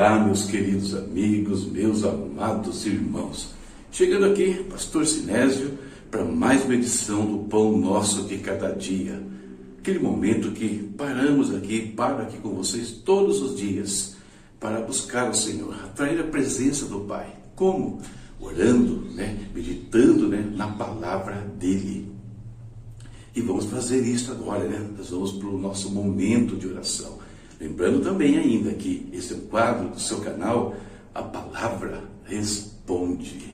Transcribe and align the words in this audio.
Olá, 0.00 0.18
meus 0.18 0.46
queridos 0.46 0.94
amigos, 0.94 1.66
meus 1.66 2.04
amados 2.04 2.86
irmãos. 2.86 3.50
Chegando 3.92 4.24
aqui, 4.24 4.54
Pastor 4.70 5.04
Sinésio, 5.04 5.78
para 6.10 6.24
mais 6.24 6.64
uma 6.64 6.74
edição 6.74 7.26
do 7.26 7.38
Pão 7.50 7.76
Nosso 7.76 8.22
de 8.22 8.38
Cada 8.38 8.72
Dia. 8.72 9.22
Aquele 9.78 9.98
momento 9.98 10.52
que 10.52 10.90
paramos 10.96 11.54
aqui, 11.54 11.92
paro 11.94 12.22
aqui 12.22 12.38
com 12.38 12.54
vocês 12.54 12.92
todos 12.92 13.42
os 13.42 13.58
dias 13.58 14.16
para 14.58 14.80
buscar 14.80 15.28
o 15.28 15.34
Senhor, 15.34 15.74
atrair 15.84 16.18
a 16.18 16.24
presença 16.24 16.86
do 16.86 17.00
Pai. 17.00 17.36
Como? 17.54 18.00
Orando, 18.40 19.04
né? 19.14 19.38
meditando 19.54 20.28
né? 20.28 20.50
na 20.56 20.68
palavra 20.68 21.46
dEle. 21.58 22.10
E 23.36 23.42
vamos 23.42 23.66
fazer 23.66 24.00
isso 24.00 24.32
agora, 24.32 24.66
né? 24.66 24.82
Nós 24.96 25.10
vamos 25.10 25.32
para 25.32 25.48
o 25.48 25.58
nosso 25.58 25.90
momento 25.90 26.56
de 26.56 26.66
oração. 26.66 27.19
Lembrando 27.60 28.02
também 28.02 28.38
ainda 28.38 28.72
que 28.72 29.08
esse 29.12 29.34
é 29.34 29.36
um 29.36 29.40
quadro 29.40 29.90
do 29.90 30.00
seu 30.00 30.20
canal, 30.20 30.74
a 31.14 31.22
palavra 31.22 32.04
responde. 32.24 33.50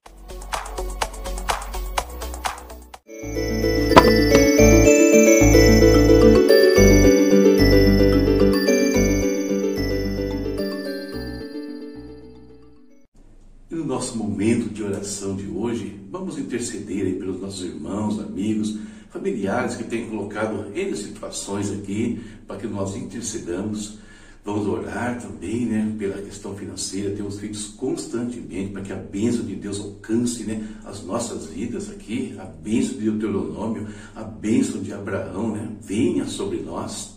oração 15.07 15.37
de 15.37 15.47
hoje, 15.47 16.01
vamos 16.11 16.37
interceder 16.39 17.19
pelos 17.19 17.41
nossos 17.41 17.65
irmãos, 17.65 18.19
amigos, 18.19 18.79
familiares 19.11 19.77
que 19.77 19.85
têm 19.85 20.09
colocado 20.09 20.73
N 20.75 20.97
situações 20.97 21.71
aqui 21.71 22.21
para 22.47 22.57
que 22.57 22.67
nós 22.67 22.97
intercedamos. 22.97 23.99
Vamos 24.45 24.69
orar 24.69 25.21
também 25.21 25.67
né, 25.67 25.93
pela 25.99 26.23
questão 26.23 26.55
financeira, 26.55 27.17
temos 27.17 27.41
feito 27.41 27.59
constantemente 27.73 28.71
para 28.71 28.83
que 28.83 28.93
a 28.93 28.97
bênção 28.97 29.45
de 29.45 29.57
Deus 29.57 29.81
alcance 29.81 30.45
né, 30.45 30.65
as 30.85 31.03
nossas 31.03 31.47
vidas 31.47 31.91
aqui, 31.91 32.37
a 32.39 32.45
bênção 32.45 32.95
de 32.97 33.11
Deuteronômio, 33.11 33.89
a 34.15 34.23
bênção 34.23 34.81
de 34.81 34.93
Abraão 34.93 35.51
né, 35.51 35.69
venha 35.83 36.27
sobre 36.27 36.61
nós. 36.61 37.16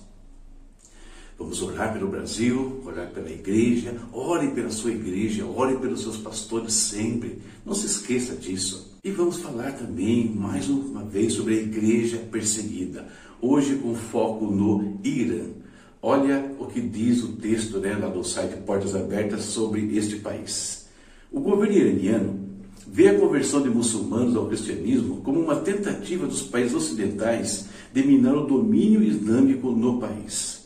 Vamos 1.39 1.61
orar 1.61 1.93
pelo 1.93 2.09
Brasil, 2.09 2.81
orar 2.85 3.09
pela 3.11 3.31
igreja, 3.31 3.95
ore 4.11 4.49
pela 4.49 4.69
sua 4.69 4.91
igreja, 4.91 5.45
ore 5.45 5.77
pelos 5.77 6.01
seus 6.01 6.17
pastores 6.17 6.73
sempre. 6.73 7.39
Não 7.65 7.73
se 7.73 7.85
esqueça 7.85 8.35
disso. 8.35 8.97
E 9.01 9.09
vamos 9.09 9.37
falar 9.37 9.71
também, 9.71 10.29
mais 10.35 10.67
uma 10.67 11.01
vez, 11.05 11.31
sobre 11.31 11.57
a 11.57 11.61
igreja 11.61 12.17
perseguida. 12.29 13.07
Hoje 13.41 13.75
com 13.75 13.95
foco 13.95 14.47
no 14.47 14.99
Irã. 15.01 15.45
Olha 16.01 16.53
o 16.59 16.65
que 16.65 16.81
diz 16.81 17.23
o 17.23 17.29
texto 17.37 17.79
né, 17.79 17.95
lá 17.95 18.09
do 18.09 18.21
site 18.21 18.57
Portas 18.57 18.93
Abertas 18.93 19.43
sobre 19.43 19.95
este 19.95 20.17
país. 20.17 20.89
O 21.31 21.39
governo 21.39 21.73
iraniano 21.73 22.39
vê 22.85 23.07
a 23.07 23.17
conversão 23.17 23.61
de 23.61 23.69
muçulmanos 23.69 24.35
ao 24.35 24.47
cristianismo 24.47 25.21
como 25.21 25.39
uma 25.39 25.55
tentativa 25.55 26.27
dos 26.27 26.41
países 26.41 26.73
ocidentais 26.73 27.67
de 27.93 28.03
minar 28.03 28.35
o 28.35 28.45
domínio 28.45 29.01
islâmico 29.01 29.71
no 29.71 29.99
país. 29.99 30.58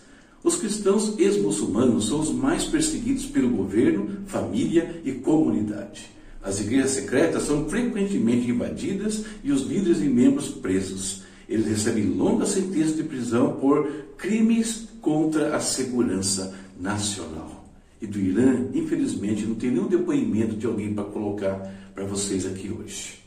Os 0.44 0.58
cristãos 0.58 1.18
ex-muçulmanos 1.18 2.08
são 2.08 2.20
os 2.20 2.30
mais 2.30 2.66
perseguidos 2.66 3.26
pelo 3.26 3.50
governo, 3.50 4.18
família 4.28 5.02
e 5.06 5.14
comunidade. 5.14 6.12
As 6.44 6.60
igrejas 6.60 6.92
secretas 6.92 7.44
são 7.44 7.70
frequentemente 7.70 8.50
invadidas 8.50 9.24
e 9.42 9.52
os 9.54 9.62
líderes 9.62 10.02
e 10.02 10.10
membros 10.10 10.50
presos. 10.50 11.24
Eles 11.48 11.68
recebem 11.68 12.06
longas 12.10 12.50
sentenças 12.50 12.98
de 12.98 13.04
prisão 13.04 13.54
por 13.54 13.90
crimes 14.18 14.90
contra 15.02 15.56
a 15.56 15.62
segurança 15.62 16.54
nacional. 16.78 17.64
E 18.02 18.08
do 18.08 18.20
Irã, 18.20 18.68
infelizmente, 18.74 19.46
não 19.46 19.56
tem 19.56 19.72
nenhum 19.72 19.88
depoimento 19.88 20.58
de 20.58 20.66
alguém 20.66 20.94
para 20.94 21.06
colocar 21.06 21.56
para 21.96 22.04
vocês 22.04 22.46
aqui 22.46 22.70
hoje. 22.70 23.24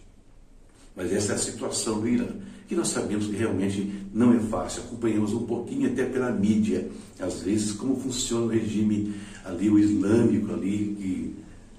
Mas 0.95 1.11
essa 1.13 1.33
é 1.33 1.35
a 1.35 1.39
situação 1.39 1.99
do 2.01 2.09
Irã 2.09 2.29
que 2.67 2.75
nós 2.75 2.89
sabemos 2.89 3.27
que 3.27 3.37
realmente 3.37 4.07
não 4.13 4.33
é 4.35 4.41
fácil. 4.41 4.83
Acompanhamos 4.83 5.33
um 5.33 5.47
pouquinho 5.47 5.91
até 5.91 6.05
pela 6.05 6.31
mídia, 6.31 6.89
às 7.19 7.43
vezes, 7.43 7.73
como 7.73 7.97
funciona 7.97 8.47
o 8.47 8.49
regime 8.49 9.15
ali, 9.45 9.71
o 9.71 9.79
islâmico 9.79 10.53
ali, 10.53 10.97
que 10.99 11.35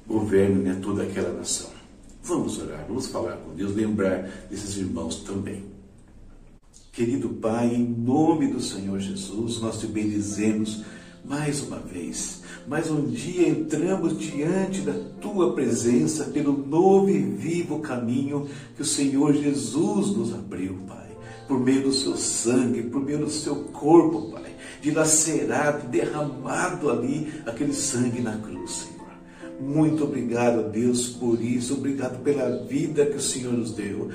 governa 0.07 0.59
né, 0.59 0.79
toda 0.81 1.03
aquela 1.03 1.33
nação. 1.33 1.69
Vamos 2.23 2.59
orar, 2.59 2.85
vamos 2.87 3.07
falar 3.07 3.37
com 3.37 3.53
Deus, 3.53 3.75
lembrar 3.75 4.29
desses 4.49 4.77
irmãos 4.77 5.17
também. 5.17 5.63
Querido 6.91 7.29
Pai, 7.29 7.75
em 7.75 7.85
nome 7.85 8.47
do 8.47 8.59
Senhor 8.59 8.99
Jesus, 8.99 9.61
nós 9.61 9.79
te 9.79 9.87
bendizemos 9.87 10.83
mais 11.23 11.61
uma 11.61 11.79
vez. 11.79 12.41
Mais 12.67 12.91
um 12.91 13.05
dia 13.05 13.47
entramos 13.47 14.19
diante 14.19 14.81
da 14.81 14.91
tua 15.21 15.53
presença 15.53 16.25
pelo 16.25 16.51
novo 16.51 17.09
e 17.09 17.17
vivo 17.17 17.79
caminho 17.79 18.45
que 18.75 18.81
o 18.81 18.85
Senhor 18.85 19.33
Jesus 19.33 20.07
nos 20.07 20.33
abriu, 20.33 20.77
Pai. 20.85 21.07
Por 21.47 21.61
meio 21.61 21.83
do 21.83 21.93
seu 21.93 22.17
sangue, 22.17 22.83
por 22.83 23.01
meio 23.01 23.19
do 23.19 23.29
seu 23.29 23.55
corpo, 23.71 24.33
Pai. 24.33 24.53
Dilacerado, 24.81 25.87
derramado 25.87 26.89
ali, 26.89 27.31
aquele 27.45 27.73
sangue 27.73 28.19
na 28.19 28.35
cruz, 28.35 28.71
Senhor. 28.71 29.07
Muito 29.61 30.03
obrigado, 30.03 30.69
Deus, 30.69 31.07
por 31.07 31.41
isso. 31.41 31.75
Obrigado 31.75 32.21
pela 32.21 32.65
vida 32.65 33.05
que 33.05 33.15
o 33.15 33.21
Senhor 33.21 33.53
nos 33.53 33.71
deu 33.71 34.09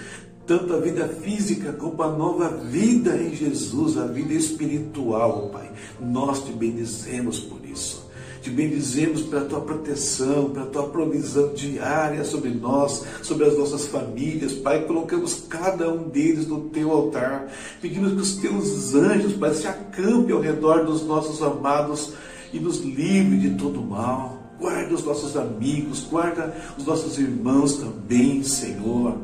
tanto 0.44 0.74
a 0.74 0.80
vida 0.80 1.06
física 1.08 1.72
como 1.72 2.02
a 2.02 2.10
nova 2.10 2.48
vida 2.48 3.16
em 3.16 3.32
Jesus, 3.34 3.96
a 3.96 4.06
vida 4.06 4.34
espiritual, 4.34 5.48
Pai. 5.50 5.70
Nós 6.00 6.44
te 6.44 6.52
bendizemos 6.52 7.38
por 7.38 7.64
isso. 7.64 8.11
Te 8.42 8.50
bendizemos 8.50 9.22
pela 9.22 9.44
tua 9.44 9.60
proteção, 9.60 10.50
pela 10.50 10.66
tua 10.66 10.88
provisão 10.88 11.54
diária 11.54 12.25
sobre 12.25 12.50
nós, 12.50 13.04
sobre 13.22 13.47
as 13.47 13.56
nossas 13.56 13.86
famílias, 13.86 14.53
Pai. 14.53 14.84
Colocamos 14.84 15.44
cada 15.48 15.88
um 15.88 16.08
deles 16.08 16.48
no 16.48 16.62
teu 16.62 16.91
altar. 16.91 17.47
Pedimos 17.81 18.12
que 18.12 18.20
os 18.20 18.34
teus 18.36 18.94
anjos, 18.97 19.34
Pai, 19.34 19.54
se 19.54 19.69
acampem 19.69 20.34
ao 20.34 20.42
redor 20.42 20.84
dos 20.84 21.06
nossos 21.06 21.41
amados 21.41 22.14
e 22.52 22.58
nos 22.58 22.81
livre 22.81 23.38
de 23.38 23.50
todo 23.50 23.81
mal. 23.81 24.42
Guarda 24.58 24.92
os 24.92 25.04
nossos 25.04 25.36
amigos, 25.36 26.04
guarda 26.10 26.52
os 26.76 26.84
nossos 26.84 27.19
irmãos 27.20 27.76
também, 27.76 28.42
Senhor. 28.42 29.19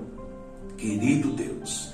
Querido 0.77 1.33
Deus, 1.33 1.91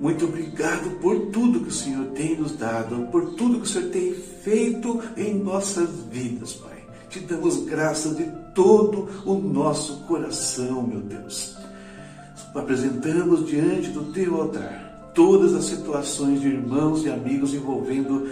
muito 0.00 0.24
obrigado 0.24 0.98
por 1.00 1.26
tudo 1.26 1.60
que 1.60 1.68
o 1.68 1.72
Senhor 1.72 2.06
tem 2.06 2.36
nos 2.36 2.56
dado, 2.56 3.06
por 3.10 3.34
tudo 3.34 3.60
que 3.60 3.66
o 3.66 3.68
Senhor 3.68 3.90
tem 3.90 4.14
feito 4.14 5.00
em 5.16 5.34
nossas 5.34 5.88
vidas, 6.10 6.52
Pai. 6.54 6.84
Te 7.08 7.20
damos 7.20 7.64
graças 7.64 8.16
de 8.16 8.24
todo 8.54 9.08
o 9.24 9.34
nosso 9.34 10.00
coração, 10.06 10.82
meu 10.82 11.00
Deus. 11.00 11.56
Apresentamos 12.54 13.46
diante 13.46 13.90
do 13.90 14.12
teu 14.12 14.40
altar 14.40 14.84
todas 15.14 15.54
as 15.54 15.64
situações 15.64 16.40
de 16.40 16.48
irmãos 16.48 17.04
e 17.04 17.10
amigos 17.10 17.54
envolvendo 17.54 18.28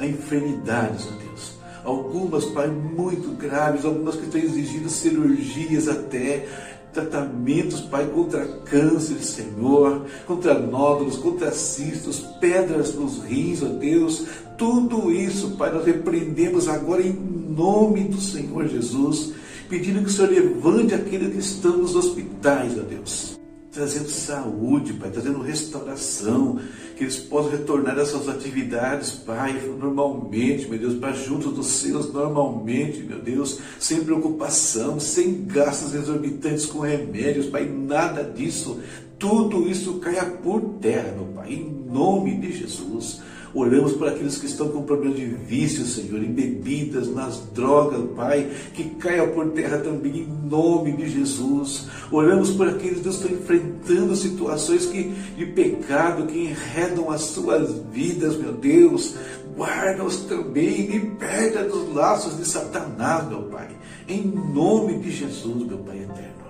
enfermidades, 0.00 1.06
ó 1.06 1.18
Deus. 1.18 1.58
Algumas, 1.84 2.44
Pai, 2.46 2.68
muito 2.68 3.34
graves, 3.36 3.84
algumas 3.84 4.14
que 4.14 4.24
estão 4.24 4.40
exigindo 4.40 4.90
cirurgias 4.90 5.88
até, 5.88 6.46
tratamentos, 6.92 7.80
Pai, 7.80 8.06
contra 8.06 8.46
câncer, 8.64 9.22
Senhor, 9.22 10.06
contra 10.26 10.58
nódulos, 10.58 11.16
contra 11.16 11.50
cistos, 11.52 12.20
pedras 12.40 12.94
nos 12.94 13.22
rins, 13.22 13.62
ó 13.62 13.66
Deus, 13.66 14.26
tudo 14.56 15.10
isso, 15.10 15.50
Pai, 15.52 15.72
nós 15.72 15.84
repreendemos 15.84 16.68
agora 16.68 17.02
em 17.02 17.12
nome 17.12 18.04
do 18.04 18.20
Senhor 18.20 18.66
Jesus, 18.68 19.32
pedindo 19.68 20.02
que 20.02 20.08
o 20.08 20.12
Senhor 20.12 20.30
levante 20.30 20.94
aqueles 20.94 21.32
que 21.32 21.38
estão 21.38 21.76
nos 21.76 21.94
hospitais, 21.94 22.78
ó 22.78 22.82
Deus 22.82 23.37
trazendo 23.78 24.10
saúde, 24.10 24.92
Pai, 24.94 25.08
trazendo 25.08 25.40
restauração, 25.40 26.58
que 26.96 27.04
eles 27.04 27.16
possam 27.16 27.52
retornar 27.52 27.96
às 27.96 28.08
suas 28.08 28.28
atividades, 28.28 29.12
Pai, 29.12 29.52
normalmente, 29.78 30.68
meu 30.68 30.78
Deus, 30.78 30.94
para 30.94 31.12
junto 31.12 31.52
dos 31.52 31.66
seus, 31.66 32.12
normalmente, 32.12 33.04
meu 33.04 33.20
Deus, 33.20 33.60
sem 33.78 34.02
preocupação, 34.02 34.98
sem 34.98 35.44
gastos 35.44 35.94
exorbitantes 35.94 36.66
com 36.66 36.80
remédios, 36.80 37.46
Pai, 37.46 37.66
nada 37.66 38.24
disso, 38.24 38.80
tudo 39.16 39.68
isso 39.68 40.00
caia 40.00 40.24
por 40.24 40.60
terra, 40.80 41.12
meu 41.12 41.26
Pai, 41.26 41.52
em 41.52 41.64
nome 41.88 42.36
de 42.36 42.50
Jesus. 42.50 43.20
Oramos 43.54 43.92
por 43.92 44.08
aqueles 44.08 44.36
que 44.36 44.46
estão 44.46 44.68
com 44.68 44.82
problemas 44.82 45.18
de 45.18 45.24
vício, 45.24 45.84
Senhor, 45.84 46.22
em 46.22 46.32
bebidas, 46.32 47.08
nas 47.08 47.40
drogas, 47.54 48.00
Pai, 48.14 48.50
que 48.74 48.84
caia 48.90 49.26
por 49.26 49.50
terra 49.50 49.78
também 49.78 50.18
em 50.18 50.48
nome 50.48 50.92
de 50.92 51.08
Jesus. 51.08 51.86
Oramos 52.10 52.50
por 52.50 52.68
aqueles 52.68 53.00
que 53.00 53.08
estão 53.08 53.30
enfrentando 53.30 54.14
situações 54.16 54.86
que, 54.86 55.04
de 55.36 55.46
pecado 55.46 56.26
que 56.26 56.38
enredam 56.38 57.10
as 57.10 57.22
suas 57.22 57.74
vidas, 57.92 58.36
meu 58.36 58.52
Deus. 58.52 59.14
Guarda-os 59.56 60.18
também, 60.26 60.86
liberta 60.86 61.64
dos 61.64 61.92
laços 61.94 62.36
de 62.36 62.44
Satanás, 62.44 63.28
meu 63.28 63.42
Pai. 63.44 63.68
Em 64.06 64.22
nome 64.22 64.98
de 64.98 65.10
Jesus, 65.10 65.66
meu 65.66 65.78
Pai 65.78 65.98
eterno. 65.98 66.47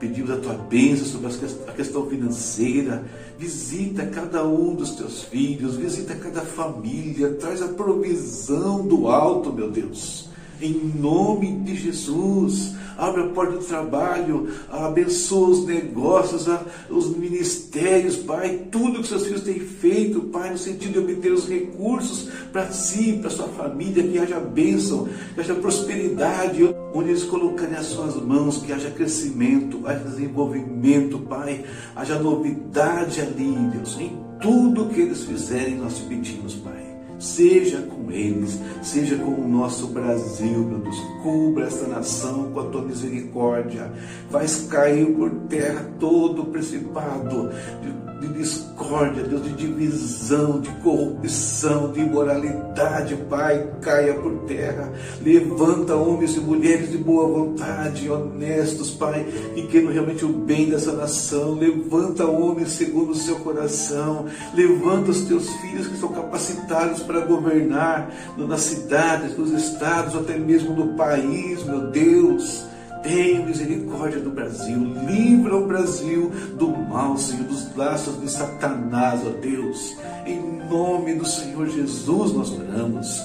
Pedimos 0.00 0.30
a 0.30 0.38
tua 0.38 0.54
bênção 0.54 1.04
sobre 1.04 1.28
a 1.68 1.72
questão 1.72 2.06
financeira. 2.06 3.04
Visita 3.38 4.06
cada 4.06 4.46
um 4.46 4.74
dos 4.74 4.92
teus 4.92 5.24
filhos, 5.24 5.76
visita 5.76 6.14
cada 6.14 6.40
família, 6.40 7.34
traz 7.34 7.60
a 7.60 7.68
provisão 7.68 8.86
do 8.86 9.08
alto, 9.08 9.52
meu 9.52 9.70
Deus. 9.70 10.29
Em 10.60 10.92
nome 11.00 11.52
de 11.60 11.74
Jesus. 11.74 12.74
Abre 12.96 13.22
a 13.22 13.26
porta 13.28 13.52
do 13.52 13.64
trabalho, 13.64 14.48
abençoa 14.70 15.48
os 15.48 15.64
negócios, 15.64 16.46
os 16.90 17.16
ministérios, 17.16 18.16
Pai, 18.16 18.66
tudo 18.70 19.00
que 19.00 19.08
seus 19.08 19.24
filhos 19.24 19.40
têm 19.40 19.58
feito, 19.58 20.20
Pai, 20.24 20.50
no 20.50 20.58
sentido 20.58 20.92
de 20.92 20.98
obter 20.98 21.32
os 21.32 21.48
recursos 21.48 22.28
para 22.52 22.70
si, 22.72 23.14
para 23.14 23.30
sua 23.30 23.48
família, 23.48 24.06
que 24.06 24.18
haja 24.18 24.38
bênção, 24.38 25.08
que 25.34 25.40
haja 25.40 25.54
prosperidade, 25.54 26.62
onde 26.92 27.08
eles 27.08 27.24
colocarem 27.24 27.76
as 27.76 27.86
suas 27.86 28.16
mãos, 28.16 28.58
que 28.58 28.70
haja 28.70 28.90
crescimento, 28.90 29.80
haja 29.86 30.04
desenvolvimento, 30.04 31.18
Pai, 31.20 31.64
haja 31.96 32.18
novidade 32.18 33.22
ali, 33.22 33.56
Deus, 33.72 33.98
em 33.98 34.14
tudo 34.42 34.90
que 34.90 35.00
eles 35.00 35.24
fizerem, 35.24 35.76
nós 35.76 35.96
te 35.96 36.02
pedimos, 36.02 36.54
Pai. 36.54 36.79
Seja 37.20 37.82
com 37.82 38.10
eles, 38.10 38.58
seja 38.82 39.16
com 39.16 39.32
o 39.32 39.46
nosso 39.46 39.88
Brasil, 39.88 40.64
meu 40.64 40.78
Deus. 40.78 40.96
Cubra 41.22 41.66
esta 41.66 41.86
nação 41.86 42.50
com 42.50 42.60
a 42.60 42.64
tua 42.64 42.80
misericórdia. 42.80 43.92
Faz 44.30 44.66
cair 44.70 45.14
por 45.14 45.30
terra 45.48 45.86
todo 46.00 46.42
o 46.42 46.46
principado 46.46 47.50
de 47.82 48.09
de 48.20 48.28
discórdia, 48.28 49.24
Deus, 49.24 49.42
de 49.42 49.52
divisão, 49.52 50.60
de 50.60 50.70
corrupção, 50.82 51.90
de 51.90 52.00
imoralidade, 52.00 53.16
Pai, 53.28 53.66
caia 53.80 54.14
por 54.14 54.44
terra. 54.44 54.92
Levanta 55.22 55.96
homens 55.96 56.36
e 56.36 56.40
mulheres 56.40 56.90
de 56.90 56.98
boa 56.98 57.26
vontade, 57.26 58.10
honestos, 58.10 58.90
Pai, 58.90 59.24
que 59.54 59.66
queiram 59.68 59.90
realmente 59.90 60.24
o 60.24 60.28
bem 60.28 60.68
dessa 60.68 60.92
nação. 60.92 61.54
Levanta 61.54 62.26
homens 62.26 62.72
segundo 62.72 63.12
o 63.12 63.14
seu 63.14 63.36
coração. 63.36 64.26
Levanta 64.54 65.10
os 65.10 65.22
teus 65.22 65.48
filhos 65.56 65.88
que 65.88 65.96
são 65.96 66.10
capacitados 66.10 67.02
para 67.02 67.20
governar 67.20 68.10
nas 68.36 68.60
cidades, 68.60 69.36
nos 69.36 69.50
estados, 69.50 70.14
até 70.14 70.38
mesmo 70.38 70.74
no 70.74 70.94
país, 70.94 71.64
meu 71.64 71.90
Deus. 71.90 72.69
Tenha 73.02 73.44
misericórdia 73.44 74.20
do 74.20 74.30
Brasil, 74.30 74.78
livra 75.06 75.56
o 75.56 75.66
Brasil 75.66 76.30
do 76.58 76.68
mal, 76.68 77.16
Senhor, 77.16 77.44
dos 77.44 77.74
laços 77.74 78.20
de 78.20 78.30
Satanás, 78.30 79.22
ó 79.26 79.30
Deus. 79.40 79.96
Em 80.26 80.40
nome 80.68 81.14
do 81.14 81.24
Senhor 81.24 81.68
Jesus 81.68 82.32
nós 82.32 82.52
oramos. 82.52 83.20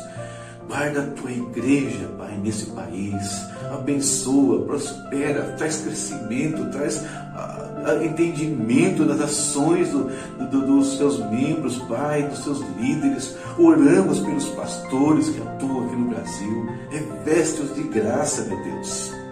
Guarda 0.67 1.01
a 1.01 1.07
tua 1.07 1.31
igreja, 1.31 2.07
Pai, 2.17 2.37
nesse 2.41 2.65
país. 2.67 3.45
Abençoa, 3.71 4.65
prospera, 4.65 5.53
traz 5.57 5.81
crescimento, 5.81 6.71
traz 6.71 6.97
uh, 6.97 8.03
entendimento 8.03 9.05
das 9.05 9.21
ações 9.21 9.89
do, 9.91 10.09
do, 10.49 10.65
dos 10.65 10.97
seus 10.97 11.19
membros, 11.29 11.77
Pai, 11.83 12.23
dos 12.23 12.43
seus 12.43 12.61
líderes. 12.79 13.35
Oramos 13.59 14.19
pelos 14.21 14.45
pastores 14.49 15.29
que 15.29 15.41
atuam 15.41 15.85
aqui 15.85 15.95
no 15.95 16.09
Brasil. 16.09 16.69
Reveste-os 16.89 17.75
de 17.75 17.83
graça, 17.83 18.43
meu 18.45 18.63
Deus. 18.63 19.24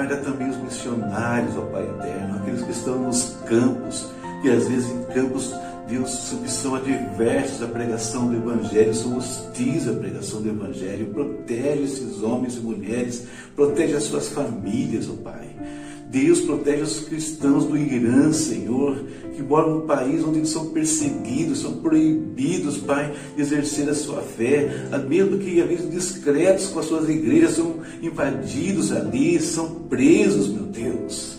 Guarda 0.00 0.16
também 0.16 0.48
os 0.48 0.56
missionários, 0.56 1.54
ó 1.58 1.60
Pai 1.66 1.82
eterno, 1.82 2.36
aqueles 2.36 2.62
que 2.62 2.70
estão 2.70 3.02
nos 3.02 3.36
campos, 3.46 4.06
que 4.40 4.48
às 4.48 4.66
vezes 4.66 4.90
em 4.90 5.04
campos, 5.12 5.54
Deus, 5.86 6.10
são 6.46 6.74
adversos 6.74 7.62
à 7.62 7.66
pregação 7.66 8.28
do 8.28 8.36
Evangelho, 8.36 8.94
são 8.94 9.18
hostis 9.18 9.86
à 9.86 9.92
pregação 9.92 10.40
do 10.40 10.48
Evangelho. 10.48 11.12
Protege 11.12 11.82
esses 11.82 12.22
homens 12.22 12.56
e 12.56 12.60
mulheres, 12.60 13.26
protege 13.54 13.94
as 13.94 14.04
suas 14.04 14.28
famílias, 14.28 15.06
ó 15.06 15.22
Pai. 15.22 15.54
Deus 16.10 16.40
protege 16.40 16.82
os 16.82 17.00
cristãos 17.00 17.66
do 17.66 17.76
Irã, 17.76 18.32
Senhor, 18.32 19.04
que 19.32 19.40
moram 19.42 19.76
num 19.76 19.86
país 19.86 20.24
onde 20.24 20.38
eles 20.38 20.48
são 20.48 20.70
perseguidos, 20.70 21.60
são 21.60 21.74
proibidos, 21.74 22.78
Pai, 22.78 23.14
de 23.36 23.42
exercer 23.42 23.88
a 23.88 23.94
sua 23.94 24.20
fé, 24.20 24.88
mesmo 25.08 25.38
que, 25.38 25.62
às 25.62 25.68
vezes, 25.68 25.88
discretos 25.88 26.66
com 26.66 26.80
as 26.80 26.86
suas 26.86 27.08
igrejas, 27.08 27.52
são 27.52 27.76
invadidos 28.02 28.90
ali, 28.90 29.40
são 29.40 29.70
presos, 29.88 30.48
meu 30.48 30.64
Deus. 30.64 31.38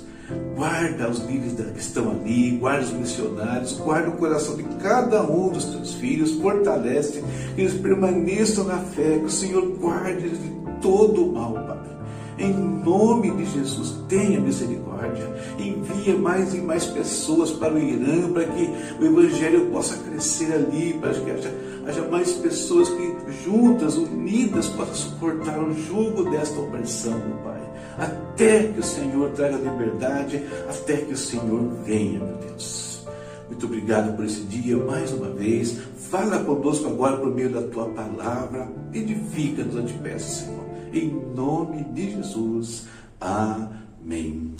Guarda 0.56 1.09
os 1.09 1.19
líderes 1.25 1.53
que 1.74 1.81
estão 1.81 2.09
ali, 2.09 2.51
guarda 2.51 2.85
os 2.85 2.94
missionários, 2.94 3.74
guarda 3.74 4.07
o 4.09 4.13
coração 4.13 4.56
de 4.56 4.63
cada 4.81 5.21
um 5.21 5.50
dos 5.50 5.65
teus 5.65 5.95
filhos, 5.95 6.31
fortalece, 6.35 7.21
que 7.56 7.62
eles 7.62 7.74
permaneçam 7.74 8.63
na 8.63 8.77
fé, 8.77 9.19
que 9.19 9.25
o 9.25 9.29
Senhor 9.29 9.67
guarde 9.77 10.27
eles 10.27 10.41
de 10.41 10.50
todo 10.81 11.25
o 11.25 11.33
mal, 11.33 11.53
Pai. 11.56 11.91
Em 12.38 12.54
nome 12.54 13.31
de 13.31 13.45
Jesus, 13.45 13.95
tenha 14.07 14.39
misericórdia. 14.39 15.28
Envia 15.60 16.18
mais 16.18 16.54
e 16.54 16.62
mais 16.62 16.86
pessoas 16.86 17.51
para 17.51 17.74
o 17.74 17.80
Irã, 17.80 18.31
para 18.31 18.45
que 18.45 18.69
o 19.00 19.06
Evangelho 19.06 19.68
possa 19.68 19.98
crescer 19.98 20.54
ali, 20.54 20.94
para 20.94 21.13
que 21.13 21.30
haja, 21.30 21.54
haja 21.86 22.07
mais 22.10 22.31
pessoas 22.33 22.89
que 22.89 23.16
juntas, 23.44 23.98
unidas, 23.98 24.69
possam 24.69 24.95
suportar 24.95 25.60
o 25.60 25.74
jugo 25.74 26.30
desta 26.30 26.60
opressão, 26.60 27.13
meu 27.13 27.38
Pai. 27.38 27.62
Até 27.98 28.63
que 28.63 28.80
o 28.80 28.84
Senhor 28.84 29.30
traga 29.31 29.57
liberdade, 29.57 30.44
até 30.69 30.98
que 30.98 31.13
o 31.13 31.18
Senhor 31.18 31.62
venha, 31.86 32.19
meu 32.19 32.38
Deus. 32.38 33.06
Muito 33.48 33.66
obrigado 33.66 34.16
por 34.16 34.25
esse 34.25 34.42
dia 34.44 34.77
mais 34.77 35.12
uma 35.12 35.30
vez. 35.30 35.77
Fala 36.10 36.39
conosco 36.39 36.88
agora 36.88 37.18
por 37.18 37.34
meio 37.36 37.50
da 37.50 37.62
tua 37.62 37.86
palavra. 37.89 38.68
Edifica-nos, 38.94 39.75
eu 39.75 39.86
te 39.86 39.94
peço, 39.95 40.45
Senhor 40.45 40.70
em 40.93 41.09
nome 41.35 41.83
de 41.93 42.11
Jesus. 42.11 42.88
Amém. 43.19 44.53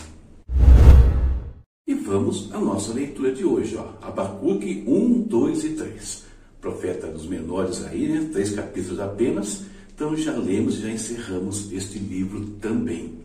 E 1.86 1.94
vamos 1.94 2.52
à 2.52 2.58
nossa 2.58 2.92
leitura 2.92 3.32
de 3.32 3.44
hoje, 3.44 3.76
ó. 3.76 3.86
Abacuque 4.00 4.84
1, 4.86 5.22
2 5.22 5.64
e 5.64 5.68
3. 5.70 6.24
Profeta 6.60 7.08
dos 7.08 7.26
menores 7.26 7.84
aí, 7.84 8.08
né? 8.08 8.28
Três 8.32 8.52
capítulos 8.52 9.00
apenas. 9.00 9.64
Então 9.94 10.16
já 10.16 10.36
lemos 10.36 10.78
e 10.78 10.82
já 10.82 10.90
encerramos 10.90 11.70
este 11.72 11.98
livro 11.98 12.46
também. 12.60 13.18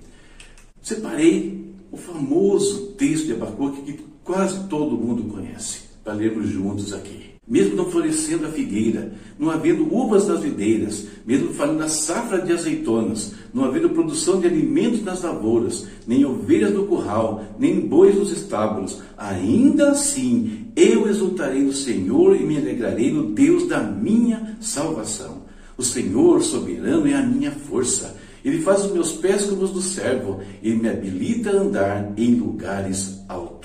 Separei 0.82 1.66
o 1.92 1.98
famoso 1.98 2.94
texto 2.94 3.28
de 3.28 3.34
Abacuque 3.34 3.82
que 3.82 4.06
quase 4.24 4.68
todo 4.68 4.98
mundo 4.98 5.24
conhece, 5.32 5.82
para 6.04 6.14
lermos 6.14 6.50
juntos 6.50 6.94
aqui 6.94 7.37
mesmo 7.48 7.76
não 7.76 7.90
florescendo 7.90 8.46
a 8.46 8.50
figueira, 8.50 9.14
não 9.40 9.50
havendo 9.50 9.94
uvas 9.94 10.28
nas 10.28 10.42
videiras, 10.42 11.08
mesmo 11.26 11.54
falhando 11.54 11.84
a 11.84 11.88
safra 11.88 12.42
de 12.42 12.52
azeitonas, 12.52 13.34
não 13.54 13.64
havendo 13.64 13.92
produção 13.92 14.40
de 14.40 14.48
alimentos 14.48 15.02
nas 15.04 15.22
lavouras, 15.22 15.88
nem 16.06 16.26
ovelhas 16.26 16.74
no 16.74 16.86
curral, 16.86 17.44
nem 17.58 17.80
bois 17.80 18.16
nos 18.16 18.32
estábulos, 18.32 19.02
ainda 19.18 19.92
assim 19.92 20.66
eu 20.76 21.10
exultarei 21.10 21.62
no 21.62 21.74
Senhor 21.74 22.36
e 22.36 22.44
me 22.44 22.58
alegrarei 22.58 23.12
no 23.12 23.32
Deus 23.32 23.68
da 23.68 23.82
minha 23.82 24.58
salvação. 24.60 25.48
O 25.78 25.84
Senhor 25.84 26.42
soberano 26.42 27.08
é 27.08 27.14
a 27.14 27.24
minha 27.24 27.52
força. 27.52 28.16
Ele 28.44 28.62
faz 28.62 28.86
os 28.86 28.92
meus 28.92 29.14
pés 29.14 29.46
como 29.46 29.64
os 29.64 29.72
do 29.72 29.82
servo, 29.82 30.40
ele 30.64 30.76
me 30.78 30.90
habilita 30.90 31.52
a 31.52 31.62
andar 31.62 32.14
em 32.18 32.36
lugares 32.36 33.24
altos. 33.28 33.57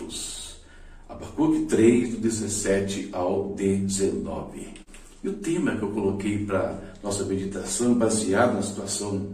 Abacuque 1.22 1.66
3, 1.66 2.10
do 2.10 2.16
17 2.16 3.10
ao 3.12 3.54
19. 3.54 4.66
E 5.22 5.28
o 5.28 5.34
tema 5.34 5.76
que 5.76 5.82
eu 5.82 5.90
coloquei 5.90 6.44
para 6.44 6.96
nossa 7.00 7.24
meditação, 7.24 7.94
baseado 7.94 8.54
na 8.54 8.62
situação 8.62 9.28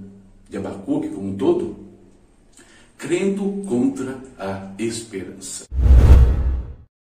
de 0.50 0.58
Abacuque 0.58 1.08
como 1.08 1.30
um 1.30 1.36
todo, 1.36 1.76
crendo 2.98 3.64
contra 3.66 4.18
a 4.38 4.70
esperança. 4.78 5.64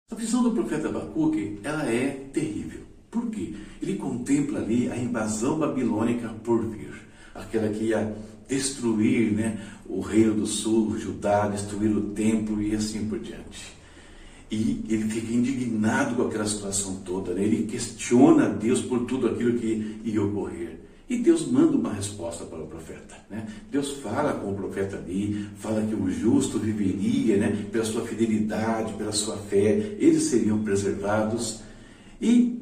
A 0.10 0.16
visão 0.16 0.42
do 0.42 0.52
profeta 0.52 0.88
Abacuque, 0.88 1.60
ela 1.66 1.86
é 1.92 2.30
terrível. 2.32 2.80
Por 3.12 3.30
quê? 3.30 3.56
Ele 3.82 3.96
contempla 3.96 4.60
ali 4.60 4.90
a 4.90 4.96
invasão 4.96 5.60
babilônica 5.60 6.30
por 6.46 6.66
vir, 6.66 6.94
aquela 7.36 7.68
que 7.68 7.84
ia 7.84 8.16
destruir 8.48 9.34
né, 9.34 9.60
o 9.86 10.00
reino 10.00 10.34
do 10.34 10.48
sul, 10.48 10.98
Judá, 10.98 11.50
destruir 11.50 11.92
o 11.92 12.12
templo 12.12 12.62
e 12.62 12.74
assim 12.74 13.06
por 13.10 13.20
diante. 13.20 13.77
E 14.50 14.86
ele 14.88 15.10
fica 15.10 15.34
indignado 15.34 16.16
com 16.16 16.24
aquela 16.24 16.46
situação 16.46 17.02
toda, 17.04 17.34
né? 17.34 17.44
ele 17.44 17.64
questiona 17.64 18.48
Deus 18.48 18.82
por 18.82 19.02
tudo 19.02 19.28
aquilo 19.28 19.60
que 19.60 20.00
ia 20.06 20.24
ocorrer. 20.24 20.80
E 21.10 21.18
Deus 21.18 21.50
manda 21.50 21.76
uma 21.78 21.94
resposta 21.94 22.46
para 22.46 22.60
o 22.60 22.68
profeta. 22.68 23.16
Né? 23.30 23.46
Deus 23.70 23.94
fala 23.98 24.34
com 24.34 24.52
o 24.52 24.56
profeta 24.56 24.98
ali, 24.98 25.48
fala 25.58 25.82
que 25.82 25.96
o 25.96 26.10
justo 26.10 26.60
viveria 26.60 27.38
né? 27.38 27.66
pela 27.72 27.84
sua 27.84 28.06
fidelidade, 28.06 28.94
pela 28.94 29.12
sua 29.12 29.38
fé, 29.38 29.96
eles 30.00 30.24
seriam 30.24 30.64
preservados. 30.64 31.60
E 32.22 32.58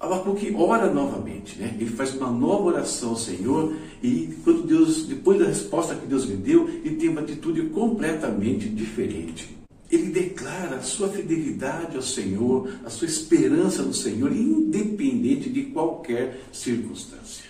Abacuque 0.00 0.54
ora 0.56 0.92
novamente, 0.92 1.58
né? 1.58 1.76
ele 1.78 1.90
faz 1.90 2.14
uma 2.14 2.30
nova 2.30 2.64
oração 2.64 3.10
ao 3.10 3.16
Senhor 3.16 3.74
e 4.02 4.36
quando 4.44 4.64
Deus, 4.64 5.04
depois 5.04 5.38
da 5.38 5.46
resposta 5.46 5.94
que 5.94 6.06
Deus 6.06 6.24
lhe 6.24 6.36
deu, 6.36 6.68
ele 6.68 6.96
tem 6.96 7.08
uma 7.08 7.20
atitude 7.20 7.62
completamente 7.70 8.68
diferente 8.68 9.57
ele 9.90 10.10
declara 10.10 10.76
a 10.76 10.82
sua 10.82 11.08
fidelidade 11.08 11.96
ao 11.96 12.02
Senhor, 12.02 12.70
a 12.84 12.90
sua 12.90 13.06
esperança 13.06 13.82
no 13.82 13.94
Senhor, 13.94 14.30
independente 14.30 15.48
de 15.48 15.64
qualquer 15.64 16.40
circunstância. 16.52 17.44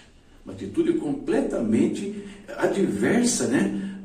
Uma 0.44 0.54
atitude 0.54 0.94
completamente 0.94 2.24
adversa, 2.56 3.48
né? 3.48 3.96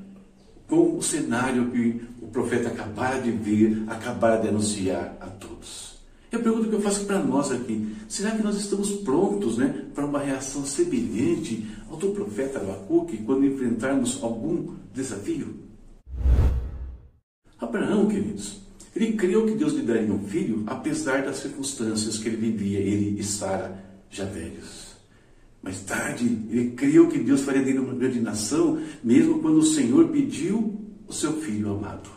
Com 0.67 0.97
o 0.97 1.03
cenário 1.03 1.69
que 1.69 2.01
o 2.21 2.27
profeta 2.27 2.69
acabara 2.69 3.21
de 3.21 3.31
ver, 3.31 3.83
acabara 3.87 4.41
de 4.41 4.47
anunciar 4.47 5.15
a 5.21 5.27
todos. 5.27 5.93
E 6.31 6.35
a 6.35 6.39
pergunta 6.39 6.67
que 6.67 6.73
eu 6.73 6.81
faço 6.81 7.05
para 7.05 7.19
nós 7.19 7.51
aqui: 7.51 7.95
será 8.09 8.31
que 8.31 8.41
nós 8.41 8.55
estamos 8.55 8.91
prontos 8.91 9.57
né, 9.59 9.85
para 9.93 10.05
uma 10.05 10.19
reação 10.19 10.65
semelhante 10.65 11.67
ao 11.89 11.97
do 11.97 12.09
profeta 12.09 12.59
Abacuque 12.59 13.17
quando 13.17 13.45
enfrentarmos 13.45 14.23
algum 14.23 14.73
desafio? 14.91 15.53
Abraão, 17.63 18.07
queridos, 18.07 18.61
ele 18.95 19.13
creu 19.13 19.45
que 19.45 19.55
Deus 19.55 19.73
lhe 19.73 19.81
daria 19.81 20.13
um 20.13 20.23
filho, 20.27 20.63
apesar 20.67 21.23
das 21.23 21.37
circunstâncias 21.37 22.17
que 22.17 22.29
ele 22.29 22.37
vivia, 22.37 22.79
ele 22.79 23.19
e 23.19 23.23
Sara, 23.23 23.83
já 24.09 24.25
velhos. 24.25 24.93
Mais 25.61 25.79
tarde, 25.81 26.25
ele 26.51 26.71
creu 26.71 27.07
que 27.07 27.17
Deus 27.19 27.41
faria 27.41 27.63
dele 27.63 27.79
uma 27.79 27.93
grande 27.93 28.19
nação, 28.19 28.81
mesmo 29.03 29.39
quando 29.39 29.57
o 29.57 29.65
Senhor 29.65 30.09
pediu 30.09 30.79
o 31.07 31.13
seu 31.13 31.33
filho 31.41 31.71
amado. 31.71 32.09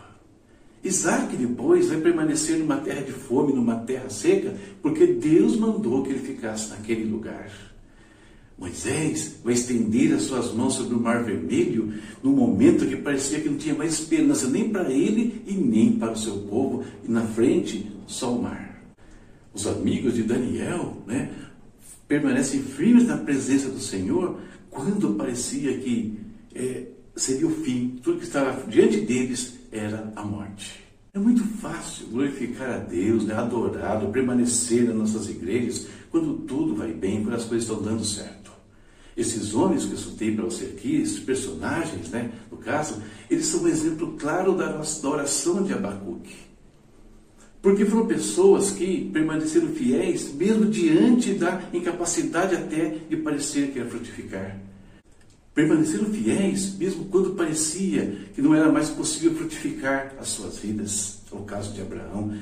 Isaac 0.82 1.36
depois 1.36 1.88
vai 1.88 2.00
permanecer 2.00 2.58
numa 2.58 2.76
terra 2.76 3.02
de 3.02 3.12
fome, 3.12 3.52
numa 3.52 3.76
terra 3.76 4.08
seca, 4.08 4.54
porque 4.82 5.06
Deus 5.06 5.56
mandou 5.56 6.02
que 6.02 6.10
ele 6.10 6.20
ficasse 6.20 6.70
naquele 6.70 7.04
lugar. 7.04 7.50
Moisés 8.58 9.36
vai 9.44 9.52
estender 9.52 10.14
as 10.14 10.22
suas 10.22 10.52
mãos 10.54 10.74
sobre 10.74 10.94
o 10.94 11.00
mar 11.00 11.22
vermelho 11.22 11.92
no 12.22 12.32
momento 12.32 12.86
que 12.86 12.96
parecia 12.96 13.40
que 13.40 13.50
não 13.50 13.58
tinha 13.58 13.74
mais 13.74 13.92
esperança 13.92 14.48
nem 14.48 14.70
para 14.70 14.90
ele 14.90 15.42
e 15.46 15.52
nem 15.52 15.92
para 15.92 16.12
o 16.12 16.16
seu 16.16 16.38
povo, 16.38 16.84
e 17.06 17.10
na 17.10 17.22
frente 17.22 17.90
só 18.06 18.34
o 18.34 18.42
mar. 18.42 18.82
Os 19.52 19.66
amigos 19.66 20.14
de 20.14 20.22
Daniel 20.22 20.96
né, 21.06 21.30
permanecem 22.08 22.62
firmes 22.62 23.06
na 23.06 23.18
presença 23.18 23.68
do 23.68 23.80
Senhor 23.80 24.38
quando 24.70 25.14
parecia 25.14 25.76
que 25.78 26.18
é, 26.54 26.84
seria 27.14 27.46
o 27.46 27.50
fim, 27.50 27.98
tudo 28.02 28.18
que 28.18 28.24
estava 28.24 28.66
diante 28.68 29.00
deles 29.00 29.58
era 29.70 30.12
a 30.16 30.22
morte. 30.22 30.84
É 31.12 31.18
muito 31.18 31.42
fácil 31.44 32.08
glorificar 32.08 32.70
a 32.70 32.78
Deus, 32.78 33.24
né, 33.24 33.34
adorá-lo, 33.34 34.12
permanecer 34.12 34.84
nas 34.84 34.94
nossas 34.94 35.30
igrejas 35.30 35.86
quando 36.10 36.40
tudo 36.40 36.74
vai 36.74 36.92
bem, 36.92 37.22
quando 37.22 37.36
as 37.36 37.44
coisas 37.44 37.68
estão 37.68 37.82
dando 37.82 38.04
certo. 38.04 38.35
Esses 39.16 39.54
homens 39.54 39.86
que 39.86 39.92
eu 39.92 39.98
citei 39.98 40.34
para 40.34 40.44
você 40.44 40.66
aqui, 40.66 40.96
esses 40.96 41.20
personagens, 41.20 42.10
né, 42.10 42.30
no 42.50 42.58
caso, 42.58 43.02
eles 43.30 43.46
são 43.46 43.62
um 43.62 43.68
exemplo 43.68 44.14
claro 44.18 44.54
da, 44.54 44.78
oração 45.08 45.62
de 45.62 45.72
Abacuque. 45.72 46.36
Porque 47.62 47.86
foram 47.86 48.06
pessoas 48.06 48.72
que 48.72 49.10
permaneceram 49.10 49.68
fiéis, 49.68 50.32
mesmo 50.34 50.66
diante 50.66 51.32
da 51.32 51.62
incapacidade 51.72 52.54
até 52.54 52.98
de 53.08 53.16
parecer 53.16 53.72
que 53.72 53.78
ia 53.78 53.86
frutificar. 53.86 54.60
Permaneceram 55.54 56.12
fiéis, 56.12 56.76
mesmo 56.76 57.06
quando 57.06 57.34
parecia 57.34 58.14
que 58.34 58.42
não 58.42 58.54
era 58.54 58.70
mais 58.70 58.90
possível 58.90 59.34
frutificar 59.34 60.14
as 60.20 60.28
suas 60.28 60.58
vidas. 60.58 61.20
É 61.32 61.34
o 61.34 61.42
caso 61.42 61.72
de 61.72 61.80
Abraão. 61.80 62.36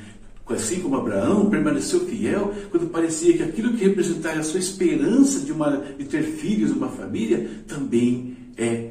Assim 0.47 0.81
como 0.81 0.97
Abraão 0.97 1.49
permaneceu 1.49 2.01
fiel 2.01 2.53
quando 2.71 2.91
parecia 2.91 3.35
que 3.35 3.43
aquilo 3.43 3.73
que 3.73 3.85
representava 3.85 4.41
a 4.41 4.43
sua 4.43 4.61
esperança 4.61 5.41
de, 5.41 5.51
uma, 5.51 5.83
de 5.99 6.05
ter 6.05 6.23
filhos, 6.23 6.71
uma 6.71 6.89
família, 6.89 7.49
também 7.67 8.37
é 8.57 8.91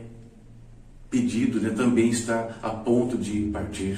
pedido, 1.11 1.61
né? 1.61 1.69
também 1.69 2.09
está 2.09 2.57
a 2.61 2.71
ponto 2.71 3.15
de 3.17 3.41
partir. 3.51 3.97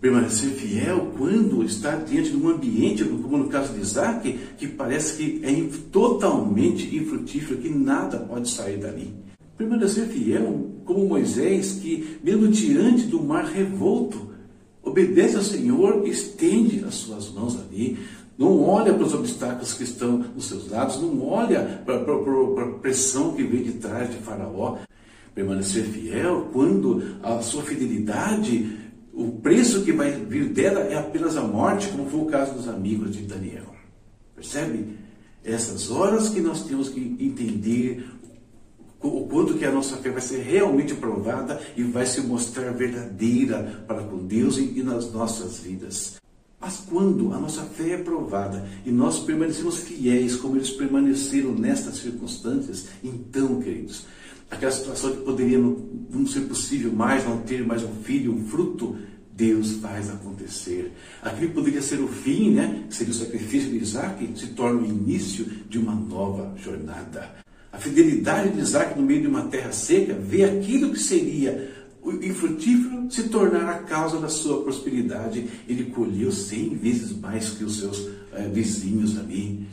Permanecer 0.00 0.50
fiel 0.50 1.12
quando 1.16 1.62
está 1.62 1.96
diante 1.96 2.30
de 2.30 2.36
um 2.36 2.48
ambiente, 2.48 3.04
como 3.04 3.36
no 3.36 3.48
caso 3.48 3.74
de 3.74 3.80
Isaac, 3.80 4.38
que 4.56 4.66
parece 4.66 5.16
que 5.16 5.44
é 5.44 5.52
totalmente 5.92 6.94
infrutífero, 6.96 7.60
que 7.60 7.68
nada 7.68 8.18
pode 8.18 8.48
sair 8.48 8.78
dali. 8.78 9.14
Permanecer 9.58 10.06
fiel 10.08 10.70
como 10.86 11.06
Moisés, 11.06 11.78
que 11.82 12.18
mesmo 12.22 12.48
diante 12.48 13.04
do 13.04 13.22
mar 13.22 13.44
revolto, 13.44 14.33
obedece 14.84 15.36
ao 15.36 15.42
Senhor, 15.42 16.06
estende 16.06 16.84
as 16.84 16.94
suas 16.94 17.30
mãos 17.30 17.58
ali, 17.58 17.98
não 18.36 18.62
olha 18.62 18.92
para 18.92 19.04
os 19.04 19.14
obstáculos 19.14 19.74
que 19.74 19.84
estão 19.84 20.18
nos 20.18 20.46
seus 20.46 20.68
lados, 20.68 21.00
não 21.00 21.26
olha 21.26 21.82
para, 21.84 22.00
a 22.02 22.78
pressão 22.80 23.32
que 23.32 23.44
vem 23.44 23.62
de 23.62 23.72
trás 23.74 24.10
de 24.10 24.16
Faraó. 24.18 24.78
Permanecer 25.34 25.84
fiel 25.84 26.48
quando 26.52 27.02
a 27.22 27.40
sua 27.40 27.62
fidelidade, 27.62 28.78
o 29.12 29.32
preço 29.32 29.82
que 29.82 29.92
vai 29.92 30.12
vir 30.12 30.48
dela 30.48 30.80
é 30.80 30.96
apenas 30.96 31.36
a 31.36 31.42
morte, 31.42 31.88
como 31.88 32.08
foi 32.08 32.20
o 32.20 32.26
caso 32.26 32.54
dos 32.54 32.68
amigos 32.68 33.12
de 33.12 33.22
Daniel. 33.22 33.74
Percebe? 34.34 34.96
Essas 35.44 35.90
horas 35.90 36.28
que 36.28 36.40
nós 36.40 36.64
temos 36.64 36.88
que 36.88 37.16
entender 37.20 38.04
o 39.08 39.26
quanto 39.26 39.54
que 39.54 39.64
a 39.64 39.70
nossa 39.70 39.96
fé 39.98 40.10
vai 40.10 40.20
ser 40.20 40.42
realmente 40.42 40.94
provada 40.94 41.60
e 41.76 41.82
vai 41.82 42.06
se 42.06 42.20
mostrar 42.22 42.72
verdadeira 42.72 43.84
para 43.86 44.02
com 44.02 44.26
Deus 44.26 44.56
e 44.56 44.82
nas 44.82 45.12
nossas 45.12 45.58
vidas. 45.58 46.16
Mas 46.58 46.82
quando 46.88 47.32
a 47.34 47.38
nossa 47.38 47.62
fé 47.62 47.90
é 47.90 47.98
provada 47.98 48.66
e 48.86 48.90
nós 48.90 49.18
permanecemos 49.18 49.80
fiéis 49.80 50.36
como 50.36 50.56
eles 50.56 50.70
permaneceram 50.70 51.52
nestas 51.52 51.96
circunstâncias, 51.96 52.86
então, 53.02 53.60
queridos, 53.60 54.06
aquela 54.50 54.72
situação 54.72 55.10
que 55.10 55.22
poderia 55.22 55.58
não, 55.58 55.76
não 56.10 56.26
ser 56.26 56.42
possível 56.42 56.90
mais, 56.90 57.24
não 57.26 57.38
ter 57.42 57.66
mais 57.66 57.82
um 57.82 57.94
filho, 58.02 58.32
um 58.32 58.46
fruto, 58.46 58.96
Deus 59.36 59.72
faz 59.72 60.08
acontecer. 60.08 60.92
Aquilo 61.20 61.48
que 61.48 61.54
poderia 61.54 61.82
ser 61.82 62.00
o 62.00 62.08
fim, 62.08 62.52
né? 62.52 62.84
seria 62.88 63.12
o 63.12 63.16
sacrifício 63.16 63.68
de 63.68 63.78
Isaac, 63.78 64.30
se 64.34 64.46
torna 64.48 64.80
o 64.80 64.86
início 64.86 65.44
de 65.68 65.78
uma 65.78 65.94
nova 65.94 66.54
jornada. 66.56 67.44
A 67.74 67.78
fidelidade 67.78 68.50
de 68.50 68.60
Isaac 68.60 68.96
no 68.96 69.04
meio 69.04 69.22
de 69.22 69.26
uma 69.26 69.42
terra 69.46 69.72
seca 69.72 70.14
vê 70.14 70.44
aquilo 70.44 70.92
que 70.92 70.98
seria 70.98 71.72
infrutífero 72.22 73.10
se 73.10 73.24
tornar 73.24 73.68
a 73.68 73.78
causa 73.80 74.20
da 74.20 74.28
sua 74.28 74.62
prosperidade. 74.62 75.48
Ele 75.68 75.86
colheu 75.86 76.30
cem 76.30 76.76
vezes 76.76 77.10
mais 77.18 77.50
que 77.50 77.64
os 77.64 77.80
seus 77.80 78.08
é, 78.32 78.46
vizinhos 78.46 79.18
ali. 79.18 79.66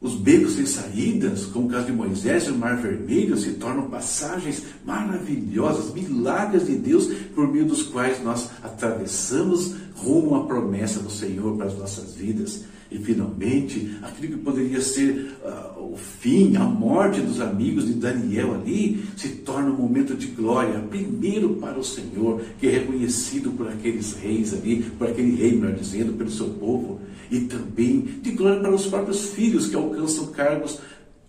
Os 0.00 0.14
becos 0.14 0.54
sem 0.54 0.64
saídas, 0.64 1.44
como 1.44 1.66
o 1.66 1.70
caso 1.70 1.86
de 1.86 1.92
Moisés 1.92 2.44
e 2.44 2.52
o 2.52 2.56
Mar 2.56 2.80
Vermelho, 2.80 3.36
se 3.36 3.50
tornam 3.54 3.90
passagens 3.90 4.62
maravilhosas, 4.82 5.92
milagres 5.92 6.66
de 6.66 6.76
Deus, 6.76 7.06
por 7.34 7.52
meio 7.52 7.66
dos 7.66 7.82
quais 7.82 8.22
nós 8.24 8.48
atravessamos 8.62 9.74
rumo 9.94 10.36
à 10.36 10.46
promessa 10.46 11.00
do 11.00 11.10
Senhor 11.10 11.54
para 11.54 11.66
as 11.66 11.76
nossas 11.76 12.14
vidas. 12.14 12.64
E 12.90 12.98
finalmente, 12.98 13.98
aquilo 14.02 14.38
que 14.38 14.42
poderia 14.42 14.80
ser 14.80 15.36
uh, 15.44 15.92
o 15.92 15.96
fim, 15.96 16.56
a 16.56 16.64
morte 16.64 17.20
dos 17.20 17.38
amigos 17.40 17.86
de 17.86 17.92
Daniel 17.92 18.54
ali, 18.54 19.04
se 19.16 19.28
torna 19.28 19.70
um 19.70 19.76
momento 19.76 20.14
de 20.14 20.28
glória, 20.28 20.78
primeiro 20.88 21.56
para 21.56 21.78
o 21.78 21.84
Senhor, 21.84 22.40
que 22.58 22.66
é 22.66 22.70
reconhecido 22.70 23.50
por 23.50 23.68
aqueles 23.68 24.14
reis 24.14 24.54
ali, 24.54 24.82
por 24.98 25.08
aquele 25.08 25.36
rei, 25.36 25.52
melhor 25.52 25.74
dizendo, 25.74 26.14
pelo 26.14 26.30
seu 26.30 26.48
povo, 26.50 27.00
e 27.30 27.40
também 27.40 28.00
de 28.22 28.30
glória 28.30 28.60
para 28.60 28.74
os 28.74 28.86
próprios 28.86 29.26
filhos 29.26 29.66
que 29.66 29.76
alcançam 29.76 30.28
cargos 30.28 30.80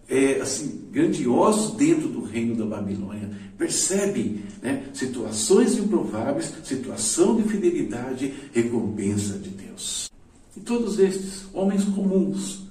é, 0.09 0.41
assim, 0.41 0.87
grandiosos 0.91 1.75
dentro 1.75 2.07
do 2.07 2.21
reino 2.23 2.55
da 2.55 2.65
Babilônia. 2.65 3.29
Percebe 3.57 4.41
né? 4.61 4.85
situações 4.93 5.77
improváveis, 5.77 6.53
situação 6.63 7.35
de 7.35 7.43
fidelidade, 7.43 8.33
recompensa 8.53 9.37
de 9.37 9.49
Deus. 9.49 10.08
E 10.59 10.61
todos 10.61 10.99
estes 10.99 11.45
homens 11.53 11.85
comuns 11.85 12.65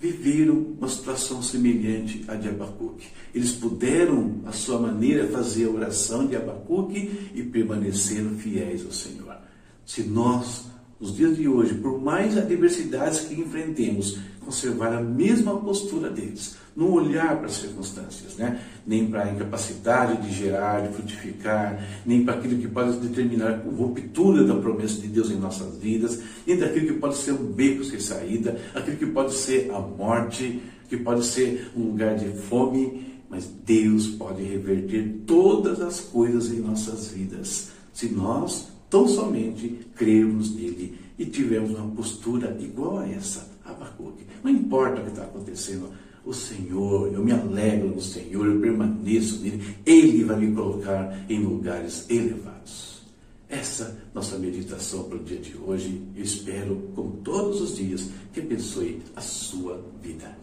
viveram 0.00 0.74
uma 0.78 0.88
situação 0.88 1.42
semelhante 1.42 2.24
à 2.26 2.36
de 2.36 2.48
Abacuque. 2.48 3.08
Eles 3.34 3.52
puderam, 3.52 4.40
à 4.46 4.52
sua 4.52 4.78
maneira, 4.78 5.28
fazer 5.28 5.66
a 5.66 5.70
oração 5.70 6.26
de 6.26 6.36
Abacuque 6.36 7.30
e 7.34 7.42
permaneceram 7.42 8.30
fiéis 8.38 8.82
ao 8.82 8.92
Senhor. 8.92 9.36
Se 9.84 10.04
nós, 10.04 10.64
nos 10.98 11.14
dias 11.14 11.36
de 11.36 11.46
hoje, 11.46 11.74
por 11.74 12.00
mais 12.00 12.38
adversidades 12.38 13.20
que 13.20 13.34
enfrentemos, 13.34 14.18
conservar 14.44 14.92
a 14.92 15.00
mesma 15.00 15.56
postura 15.58 16.10
deles, 16.10 16.56
não 16.76 16.92
olhar 16.92 17.36
para 17.36 17.46
as 17.46 17.54
circunstâncias, 17.54 18.36
né? 18.36 18.60
nem 18.86 19.06
para 19.06 19.24
a 19.24 19.32
incapacidade 19.32 20.22
de 20.22 20.34
gerar, 20.34 20.86
de 20.86 20.94
frutificar, 20.94 21.82
nem 22.04 22.24
para 22.24 22.34
aquilo 22.34 22.60
que 22.60 22.68
pode 22.68 22.98
determinar 22.98 23.52
a 23.52 23.70
ruptura 23.70 24.44
da 24.44 24.54
promessa 24.54 25.00
de 25.00 25.08
Deus 25.08 25.30
em 25.30 25.36
nossas 25.36 25.76
vidas, 25.78 26.20
nem 26.46 26.58
daquilo 26.58 26.94
que 26.94 27.00
pode 27.00 27.16
ser 27.16 27.32
um 27.32 27.52
beco 27.52 27.84
sem 27.84 28.00
saída, 28.00 28.58
aquilo 28.74 28.96
que 28.96 29.06
pode 29.06 29.34
ser 29.34 29.70
a 29.70 29.80
morte, 29.80 30.60
que 30.88 30.96
pode 30.96 31.24
ser 31.24 31.70
um 31.76 31.88
lugar 31.88 32.16
de 32.16 32.28
fome, 32.42 33.14
mas 33.30 33.50
Deus 33.64 34.06
pode 34.08 34.42
reverter 34.42 35.22
todas 35.26 35.80
as 35.80 36.00
coisas 36.00 36.52
em 36.52 36.60
nossas 36.60 37.08
vidas, 37.08 37.70
se 37.92 38.08
nós 38.08 38.68
tão 38.90 39.08
somente 39.08 39.80
crermos 39.96 40.54
nele 40.54 40.96
e 41.18 41.26
tivermos 41.26 41.72
uma 41.72 41.90
postura 41.94 42.56
igual 42.60 42.98
a 42.98 43.08
essa, 43.08 43.53
Abacuque. 43.64 44.26
Não 44.42 44.50
importa 44.50 45.00
o 45.00 45.04
que 45.04 45.10
está 45.10 45.22
acontecendo 45.22 45.90
o 46.24 46.32
Senhor, 46.32 47.12
eu 47.12 47.22
me 47.22 47.32
alegro 47.32 47.88
no 47.88 48.00
Senhor, 48.00 48.46
eu 48.46 48.58
permaneço 48.60 49.42
nele, 49.42 49.62
Ele 49.84 50.24
vai 50.24 50.38
me 50.38 50.54
colocar 50.54 51.24
em 51.28 51.40
lugares 51.40 52.06
elevados. 52.08 53.02
Essa 53.48 53.98
nossa 54.14 54.38
meditação 54.38 55.04
para 55.04 55.18
o 55.18 55.22
dia 55.22 55.38
de 55.38 55.54
hoje, 55.56 56.00
eu 56.16 56.24
espero, 56.24 56.90
como 56.94 57.18
todos 57.22 57.60
os 57.60 57.76
dias, 57.76 58.08
que 58.32 58.40
abençoe 58.40 59.02
a 59.14 59.20
sua 59.20 59.84
vida. 60.02 60.36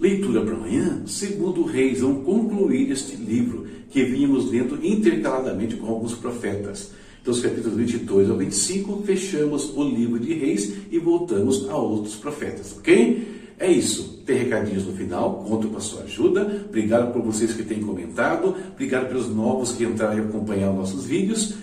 Leitura 0.00 0.44
para 0.44 0.54
amanhã, 0.54 1.06
segundo 1.06 1.62
Reis, 1.62 2.00
vão 2.00 2.24
concluir 2.24 2.90
este 2.90 3.14
livro 3.14 3.66
que 3.90 4.02
vínhamos 4.02 4.50
lendo 4.50 4.84
intercaladamente 4.84 5.76
com 5.76 5.86
alguns 5.86 6.14
profetas. 6.14 6.90
Então, 7.24 7.32
os 7.32 7.40
capítulos 7.40 7.74
22 7.74 8.28
ao 8.28 8.36
25, 8.36 9.02
fechamos 9.02 9.74
o 9.74 9.82
livro 9.82 10.18
de 10.18 10.34
Reis 10.34 10.74
e 10.90 10.98
voltamos 10.98 11.66
a 11.70 11.74
outros 11.74 12.16
profetas, 12.16 12.76
ok? 12.76 13.54
É 13.58 13.72
isso. 13.72 14.22
Tem 14.26 14.36
recadinhos 14.36 14.84
no 14.84 14.92
final, 14.92 15.42
conto 15.48 15.68
com 15.68 15.78
a 15.78 15.80
sua 15.80 16.02
ajuda. 16.02 16.66
Obrigado 16.68 17.14
por 17.14 17.22
vocês 17.22 17.54
que 17.54 17.62
têm 17.62 17.80
comentado. 17.80 18.54
Obrigado 18.74 19.08
pelos 19.08 19.34
novos 19.34 19.72
que 19.72 19.84
entraram 19.84 20.18
e 20.18 20.20
acompanharam 20.20 20.76
nossos 20.76 21.06
vídeos. 21.06 21.54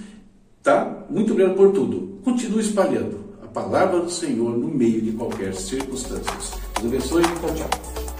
Tá? 0.63 1.05
Muito 1.11 1.33
obrigado 1.33 1.55
por 1.55 1.71
tudo. 1.71 2.17
Continue 2.23 2.61
espalhando 2.61 3.19
a 3.43 3.47
palavra 3.47 3.99
do 3.99 4.09
Senhor 4.09 4.57
no 4.57 4.67
meio 4.67 4.99
de 4.99 5.11
qualquer 5.11 5.53
circunstância. 5.53 6.57
Deus 6.81 6.91
abençoe. 6.91 7.21
Tchau, 7.21 7.53
tchau. 7.53 8.10